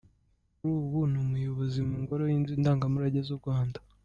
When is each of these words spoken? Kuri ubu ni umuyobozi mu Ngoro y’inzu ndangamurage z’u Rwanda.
Kuri 0.57 0.71
ubu 0.81 0.99
ni 1.11 1.17
umuyobozi 1.25 1.79
mu 1.87 1.95
Ngoro 2.03 2.23
y’inzu 2.31 2.53
ndangamurage 2.61 3.19
z’u 3.27 3.37
Rwanda. 3.41 3.79